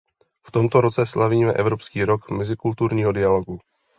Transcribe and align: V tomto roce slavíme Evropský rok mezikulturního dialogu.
V 0.47 0.51
tomto 0.51 0.81
roce 0.81 1.05
slavíme 1.05 1.53
Evropský 1.53 2.03
rok 2.05 2.29
mezikulturního 2.31 3.11
dialogu. 3.11 3.59